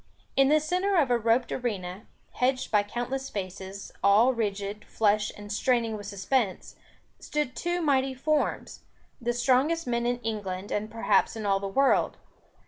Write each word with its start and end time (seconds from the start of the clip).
In 0.35 0.49
the 0.49 0.59
centre 0.59 0.95
of 0.95 1.11
a 1.11 1.17
roped 1.19 1.51
arena, 1.51 2.07
hedged 2.31 2.71
by 2.71 2.81
countless 2.81 3.29
faces, 3.29 3.91
all 4.03 4.33
rigid, 4.33 4.83
flushed, 4.85 5.31
and 5.37 5.51
straining 5.51 5.95
with 5.95 6.07
suspense, 6.07 6.75
stood 7.19 7.55
two 7.55 7.83
mighty 7.83 8.15
forms; 8.15 8.79
the 9.21 9.31
strongest 9.31 9.85
men 9.85 10.07
in 10.07 10.19
England 10.21 10.71
and 10.71 10.89
perhaps 10.89 11.35
in 11.35 11.45
all 11.45 11.59
the 11.59 11.67
world. 11.67 12.17